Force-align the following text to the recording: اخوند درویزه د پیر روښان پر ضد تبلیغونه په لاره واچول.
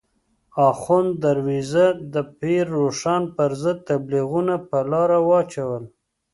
اخوند 0.69 1.11
درویزه 1.23 1.87
د 2.13 2.15
پیر 2.39 2.65
روښان 2.79 3.23
پر 3.35 3.51
ضد 3.61 3.77
تبلیغونه 3.89 4.55
په 4.69 4.77
لاره 4.91 5.19
واچول. 5.29 5.83